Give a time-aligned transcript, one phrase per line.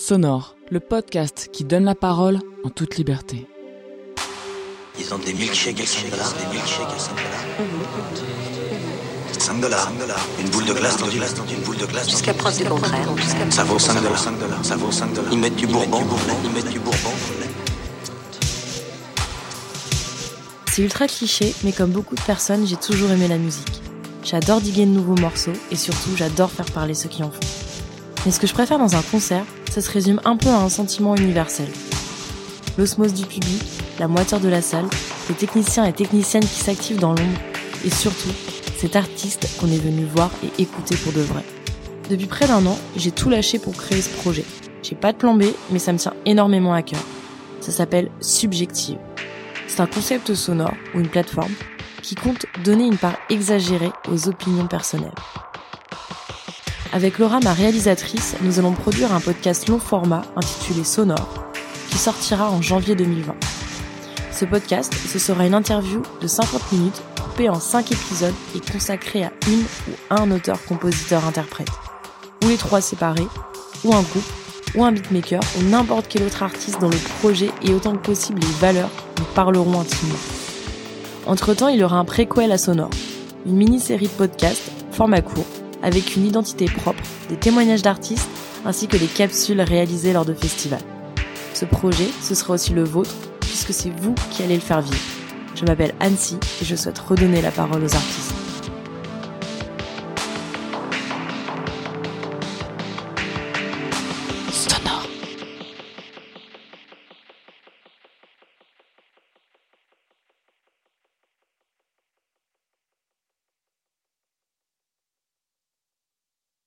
[0.00, 3.48] Sonore, le podcast qui donne la parole en toute liberté.
[4.96, 7.42] Ils ont des milkshakes à 5 dollars, des milkshakes à 5 dollars.
[9.40, 9.90] 5 dollars,
[10.40, 12.08] une boule de glace dans une, une boule de glace.
[12.08, 13.08] Jusqu'à preuve du contraire.
[13.50, 15.32] Ça vaut 5 dollars, 5 dollars, ça vaut 5 dollars.
[15.32, 16.00] Ils mettent du bourbon,
[16.44, 17.10] ils mettent du bourbon.
[20.70, 23.82] C'est ultra cliché, mais comme beaucoup de personnes, j'ai toujours aimé la musique.
[24.22, 27.67] J'adore diguer de nouveaux morceaux et surtout j'adore faire parler ceux qui en font.
[28.24, 30.68] Mais ce que je préfère dans un concert, ça se résume un peu à un
[30.68, 31.68] sentiment universel.
[32.76, 33.62] L'osmose du public,
[33.98, 34.86] la moitié de la salle,
[35.28, 37.38] les techniciens et techniciennes qui s'activent dans l'ombre,
[37.84, 38.30] et surtout,
[38.76, 41.44] cet artiste qu'on est venu voir et écouter pour de vrai.
[42.08, 44.44] Depuis près d'un an, j'ai tout lâché pour créer ce projet.
[44.82, 47.00] J'ai pas de plan B, mais ça me tient énormément à cœur.
[47.60, 48.98] Ça s'appelle Subjective.
[49.66, 51.52] C'est un concept sonore ou une plateforme
[52.02, 55.14] qui compte donner une part exagérée aux opinions personnelles.
[56.90, 61.44] Avec Laura, ma réalisatrice, nous allons produire un podcast long format intitulé Sonore,
[61.90, 63.34] qui sortira en janvier 2020.
[64.32, 69.24] Ce podcast, ce sera une interview de 50 minutes coupée en 5 épisodes et consacrée
[69.24, 71.68] à une ou un auteur, compositeur, interprète.
[72.42, 73.28] Ou les trois séparés,
[73.84, 74.24] ou un groupe,
[74.74, 78.40] ou un beatmaker, ou n'importe quel autre artiste dont le projet et autant que possible
[78.40, 80.14] les valeurs nous parleront intimement.
[81.26, 82.90] Entre temps, il y aura un préquel à Sonore,
[83.44, 85.44] une mini-série de podcasts, format court,
[85.82, 88.28] avec une identité propre, des témoignages d'artistes
[88.64, 90.82] ainsi que des capsules réalisées lors de festivals.
[91.54, 94.96] Ce projet, ce sera aussi le vôtre puisque c'est vous qui allez le faire vivre.
[95.54, 98.37] Je m'appelle Annecy et je souhaite redonner la parole aux artistes.